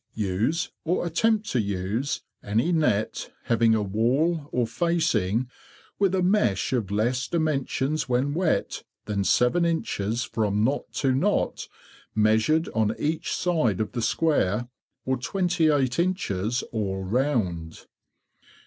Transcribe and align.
3. 0.15 0.23
Use 0.23 0.71
or 0.83 1.05
attempt 1.05 1.47
to 1.51 1.61
use 1.61 2.21
any 2.43 2.71
Net 2.71 3.31
having 3.43 3.75
a 3.75 3.83
wall 3.83 4.49
or 4.51 4.65
facing, 4.65 5.47
with 5.99 6.15
a 6.15 6.23
mesh 6.23 6.73
of 6.73 6.89
less 6.89 7.27
dimensions 7.27 8.09
when 8.09 8.33
wet 8.33 8.81
than 9.05 9.23
seven 9.23 9.63
inches 9.63 10.23
from 10.23 10.63
knot 10.63 10.91
to 10.91 11.13
knot, 11.13 11.67
measured 12.15 12.67
on 12.69 12.95
each 12.97 13.31
side 13.31 13.79
of 13.79 13.91
the 13.91 14.01
square, 14.01 14.67
or 15.05 15.17
28 15.17 15.99
inches 15.99 16.63
all 16.71 17.03
round. 17.03 17.85